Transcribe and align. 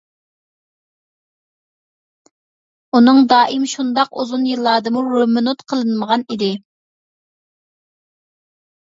ئۇنىڭ 2.99 3.19
دائىم 3.33 3.67
شۇنداق 3.73 4.17
ئۇزۇن 4.23 4.47
يىللاردىمۇ 4.53 5.03
رېمونت 5.11 5.63
قىلىنمىغان 5.73 6.25
ئىدى. 6.37 6.49